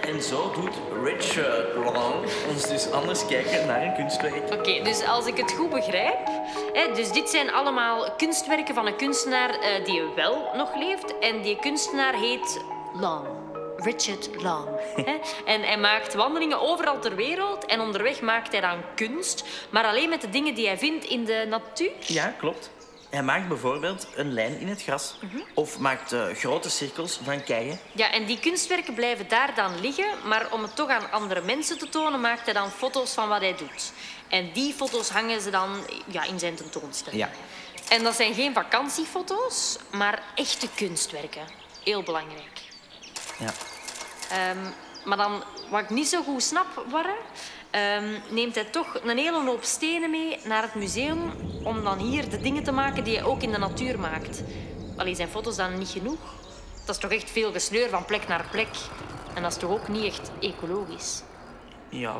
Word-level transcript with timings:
En 0.00 0.22
zo 0.22 0.52
doet 0.54 0.74
Richard 1.04 1.74
Long 1.74 2.14
ons 2.48 2.68
dus 2.68 2.90
anders 2.90 3.26
kijken 3.26 3.66
naar 3.66 3.82
een 3.82 3.94
kunstwerk. 3.94 4.52
Oké, 4.52 4.82
dus 4.82 5.06
als 5.06 5.26
ik 5.26 5.36
het 5.36 5.52
goed 5.52 5.70
begrijp, 5.70 6.18
hè, 6.72 6.94
dus 6.94 7.12
dit 7.12 7.30
zijn 7.30 7.50
allemaal 7.50 8.14
kunstwerken 8.16 8.74
van 8.74 8.86
een 8.86 8.96
kunstenaar 8.96 9.50
eh, 9.50 9.84
die 9.84 10.02
wel 10.16 10.50
nog 10.54 10.74
leeft. 10.76 11.18
En 11.18 11.42
die 11.42 11.58
kunstenaar 11.58 12.14
heet 12.14 12.64
Long. 13.00 13.26
Richard 13.76 14.42
Long. 14.42 14.68
En 15.44 15.62
hij 15.62 15.78
maakt 15.78 16.14
wandelingen 16.14 16.60
overal 16.60 17.00
ter 17.00 17.16
wereld 17.16 17.66
en 17.66 17.80
onderweg 17.80 18.20
maakt 18.20 18.52
hij 18.52 18.60
dan 18.60 18.78
kunst, 18.94 19.44
maar 19.70 19.84
alleen 19.84 20.08
met 20.08 20.20
de 20.20 20.30
dingen 20.30 20.54
die 20.54 20.66
hij 20.66 20.78
vindt 20.78 21.04
in 21.04 21.24
de 21.24 21.46
natuur. 21.48 21.92
Ja, 22.00 22.34
klopt. 22.38 22.70
Hij 23.10 23.22
maakt 23.22 23.48
bijvoorbeeld 23.48 24.06
een 24.14 24.32
lijn 24.32 24.58
in 24.58 24.68
het 24.68 24.82
gras. 24.82 25.18
Of 25.54 25.78
maakt 25.78 26.12
eh, 26.12 26.26
grote 26.26 26.70
cirkels 26.70 27.20
van 27.22 27.44
keien. 27.44 27.78
Ja, 27.92 28.12
en 28.12 28.26
die 28.26 28.38
kunstwerken 28.38 28.94
blijven 28.94 29.28
daar 29.28 29.54
dan 29.54 29.80
liggen, 29.80 30.08
maar 30.24 30.52
om 30.52 30.62
het 30.62 30.76
toch 30.76 30.88
aan 30.88 31.10
andere 31.10 31.40
mensen 31.40 31.78
te 31.78 31.88
tonen, 31.88 32.20
maakt 32.20 32.44
hij 32.44 32.54
dan 32.54 32.70
foto's 32.70 33.12
van 33.12 33.28
wat 33.28 33.40
hij 33.40 33.56
doet. 33.56 33.92
En 34.28 34.52
die 34.52 34.72
foto's 34.72 35.08
hangen 35.08 35.40
ze 35.40 35.50
dan 35.50 35.86
ja, 36.06 36.24
in 36.24 36.38
zijn 36.38 36.54
tentoonstelling. 36.54 37.22
Ja. 37.22 37.30
En 37.88 38.02
dat 38.02 38.14
zijn 38.14 38.34
geen 38.34 38.54
vakantiefoto's, 38.54 39.78
maar 39.92 40.22
echte 40.34 40.68
kunstwerken. 40.74 41.42
Heel 41.84 42.02
belangrijk. 42.02 42.60
Ja. 43.38 43.52
Ehm, 44.30 44.58
maar 45.04 45.16
dan, 45.16 45.44
wat 45.70 45.80
ik 45.80 45.90
niet 45.90 46.08
zo 46.08 46.22
goed 46.22 46.42
snap, 46.42 46.84
Warre, 46.88 47.16
ehm, 47.70 48.04
neemt 48.28 48.54
hij 48.54 48.64
toch 48.64 49.00
een 49.02 49.18
hele 49.18 49.44
hoop 49.44 49.64
stenen 49.64 50.10
mee 50.10 50.38
naar 50.44 50.62
het 50.62 50.74
museum 50.74 51.32
om 51.64 51.84
dan 51.84 51.98
hier 51.98 52.30
de 52.30 52.40
dingen 52.40 52.62
te 52.62 52.72
maken 52.72 53.04
die 53.04 53.16
hij 53.16 53.24
ook 53.24 53.42
in 53.42 53.52
de 53.52 53.58
natuur 53.58 53.98
maakt. 53.98 54.42
Alleen 54.96 55.16
zijn 55.16 55.28
foto's 55.28 55.56
dan 55.56 55.78
niet 55.78 55.88
genoeg. 55.88 56.20
Dat 56.86 56.94
is 56.94 57.00
toch 57.00 57.10
echt 57.10 57.30
veel 57.30 57.52
gesleur 57.52 57.88
van 57.88 58.04
plek 58.04 58.28
naar 58.28 58.44
plek. 58.50 58.68
En 59.34 59.42
dat 59.42 59.52
is 59.52 59.58
toch 59.58 59.70
ook 59.70 59.88
niet 59.88 60.04
echt 60.04 60.30
ecologisch. 60.40 61.22
Ja, 61.88 62.16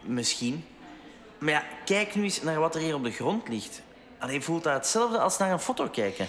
misschien. 0.00 0.64
Maar 1.38 1.52
ja, 1.52 1.64
kijk 1.84 2.14
nu 2.14 2.22
eens 2.22 2.42
naar 2.42 2.60
wat 2.60 2.74
er 2.74 2.80
hier 2.80 2.94
op 2.94 3.04
de 3.04 3.10
grond 3.10 3.48
ligt. 3.48 3.82
Allee, 4.18 4.40
voelt 4.40 4.62
dat 4.62 4.72
hetzelfde 4.72 5.18
als 5.18 5.38
naar 5.38 5.50
een 5.50 5.58
foto 5.58 5.88
kijken? 5.88 6.28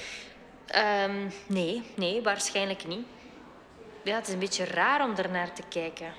Ehm, 0.66 1.30
nee, 1.48 1.84
nee, 1.96 2.22
waarschijnlijk 2.22 2.88
niet. 2.88 3.06
Ja, 4.04 4.16
het 4.16 4.28
is 4.28 4.34
een 4.34 4.40
beetje 4.40 4.66
raar 4.66 5.04
om 5.04 5.16
ernaar 5.16 5.54
te 5.54 5.64
kijken. 5.70 6.14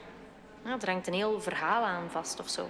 Ja, 0.66 0.76
er 0.80 0.90
hangt 0.90 1.06
een 1.06 1.14
heel 1.14 1.40
verhaal 1.40 1.82
aan 1.84 2.08
vast 2.12 2.40
of 2.40 2.48
zo. 2.48 2.68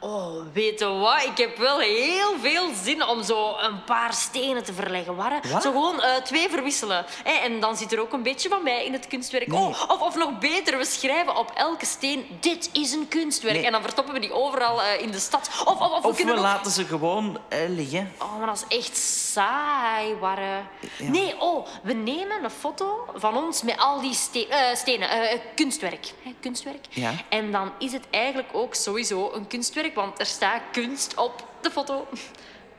Oh, 0.00 0.42
weet 0.52 0.78
je 0.78 0.86
wat? 0.86 1.22
Ik 1.22 1.36
heb 1.38 1.56
wel 1.56 1.78
heel 1.78 2.38
veel 2.40 2.68
zin 2.82 3.06
om 3.06 3.22
zo 3.22 3.56
een 3.58 3.84
paar 3.84 4.12
stenen 4.14 4.64
te 4.64 4.72
verleggen. 4.72 5.16
Wat? 5.16 5.32
Zo 5.62 5.70
gewoon 5.70 6.02
eh, 6.02 6.14
twee 6.22 6.48
verwisselen. 6.48 7.04
Hè? 7.24 7.32
En 7.32 7.60
dan 7.60 7.76
zit 7.76 7.92
er 7.92 8.00
ook 8.00 8.12
een 8.12 8.22
beetje 8.22 8.48
van 8.48 8.62
mij 8.62 8.84
in 8.84 8.92
het 8.92 9.06
kunstwerk. 9.06 9.46
Nee. 9.46 9.58
Oh, 9.60 9.68
of, 9.88 10.00
of 10.00 10.16
nog 10.16 10.38
beter, 10.38 10.78
we 10.78 10.84
schrijven 10.84 11.36
op 11.36 11.50
elke 11.54 11.86
steen... 11.86 12.26
Dit 12.40 12.70
is 12.72 12.92
een 12.92 13.08
kunstwerk. 13.08 13.54
Nee. 13.56 13.66
En 13.66 13.72
dan 13.72 13.80
verstoppen 13.82 14.14
we 14.14 14.20
die 14.20 14.32
overal 14.32 14.82
eh, 14.82 15.00
in 15.02 15.10
de 15.10 15.18
stad. 15.18 15.50
Of, 15.64 15.80
of, 15.80 15.90
of 15.92 16.02
we 16.02 16.08
Of 16.08 16.22
we 16.22 16.30
ook- 16.32 16.38
laten 16.38 16.70
ze 16.70 16.84
gewoon 16.84 17.38
eh, 17.48 17.58
liggen. 17.68 18.12
Oh, 18.18 18.38
maar 18.38 18.46
dat 18.46 18.64
is 18.68 18.78
echt 18.78 18.96
saai, 19.32 20.14
Warre. 20.14 20.62
Nee, 20.98 21.40
oh, 21.40 21.66
we 21.82 21.92
nemen 21.92 22.44
een 22.44 22.50
foto 22.50 23.06
van 23.14 23.36
ons 23.36 23.62
met 23.62 23.78
al 23.78 24.00
die 24.00 24.14
ste- 24.14 24.46
eh, 24.48 24.74
stenen. 24.74 25.10
eh, 25.10 25.38
kunstwerk. 25.54 26.12
Hè, 26.22 26.34
kunstwerk. 26.40 26.86
Ja. 26.90 27.12
En 27.28 27.52
dan 27.52 27.72
is 27.78 27.92
het 27.92 28.04
eigenlijk 28.10 28.48
ook 28.52 28.74
sowieso 28.74 29.32
een 29.32 29.46
kunstwerk, 29.46 29.94
want 29.94 30.20
er 30.20 30.26
staat 30.26 30.62
kunst 30.72 31.16
op 31.16 31.46
de 31.60 31.70
foto. 31.70 32.06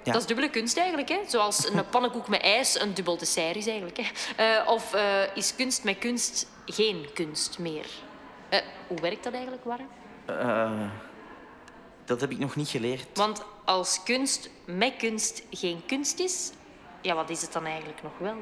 Ja. 0.04 0.12
Dat 0.12 0.22
is 0.22 0.28
dubbele 0.28 0.50
kunst 0.50 0.78
eigenlijk. 0.78 1.10
Hè? 1.10 1.20
Zoals 1.28 1.68
een 1.70 1.90
pannenkoek 1.92 2.28
met 2.28 2.42
ijs 2.42 2.80
een 2.80 2.94
dubbel 2.94 3.18
dessert 3.18 3.56
is 3.56 3.68
eigenlijk. 3.68 3.98
Hè? 4.02 4.06
Eh, 4.62 4.68
of 4.70 4.94
eh, 4.94 5.36
is 5.36 5.56
kunst 5.56 5.84
met 5.84 5.98
kunst 5.98 6.48
geen 6.66 7.08
kunst 7.14 7.60
meer? 7.60 7.86
Eh, 8.50 8.60
hoe 8.88 9.00
werkt 9.02 9.24
dat 9.24 9.34
eigenlijk, 9.34 9.64
Warre? 9.64 9.86
Eh, 12.04 12.10
dat 12.10 12.22
heb 12.22 12.32
ik 12.32 12.40
nog 12.40 12.56
niet 12.56 12.70
geleerd. 12.70 13.06
Want 13.14 13.42
als 13.66 14.04
kunst 14.04 14.50
met 14.66 14.94
kunst 14.98 15.44
geen 15.52 15.84
kunst 15.88 16.20
is, 16.20 16.52
ja, 17.02 17.16
wat 17.16 17.30
is 17.30 17.42
het 17.42 17.54
dan 17.54 17.66
eigenlijk 17.66 18.04
nog 18.04 18.12
wel? 18.18 18.36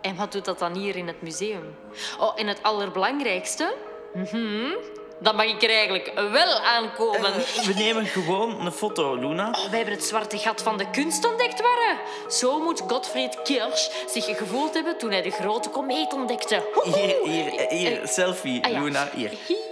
En 0.00 0.16
wat 0.16 0.32
doet 0.32 0.44
dat 0.44 0.58
dan 0.58 0.74
hier 0.76 0.96
in 0.96 1.06
het 1.06 1.22
museum? 1.22 1.74
Oh, 2.18 2.32
en 2.40 2.46
het 2.46 2.62
allerbelangrijkste, 2.62 3.74
mhm, 4.14 4.72
dan 5.20 5.36
mag 5.36 5.44
ik 5.46 5.62
er 5.62 5.70
eigenlijk 5.70 6.12
wel 6.14 6.58
aankomen. 6.58 7.34
Eh, 7.34 7.64
we 7.64 7.72
nemen 7.72 8.06
gewoon 8.06 8.66
een 8.66 8.72
foto, 8.72 9.14
Luna. 9.14 9.50
We 9.50 9.76
hebben 9.76 9.94
het 9.94 10.04
zwarte 10.04 10.38
gat 10.38 10.62
van 10.62 10.78
de 10.78 10.90
kunst 10.90 11.26
ontdekt, 11.26 11.60
Warre. 11.60 11.98
Zo 12.28 12.60
moet 12.60 12.80
Gottfried 12.86 13.42
Kirsch 13.42 13.90
zich 14.06 14.36
gevoeld 14.38 14.74
hebben 14.74 14.98
toen 14.98 15.10
hij 15.10 15.22
de 15.22 15.30
grote 15.30 15.68
komeet 15.68 16.12
ontdekte. 16.12 16.70
Hier, 16.82 17.16
hier, 17.24 17.54
eh, 17.54 17.78
hier, 17.78 18.00
selfie, 18.08 18.64
Ah 18.64 18.70
ja. 18.72 18.80
Luna, 18.80 19.10
hier. 19.14 19.32
Hier. 19.46 19.69